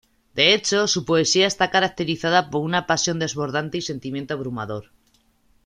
[0.33, 4.89] De hecho, su poesía está caracterizada por una pasión desbordante y sentimiento abrumador.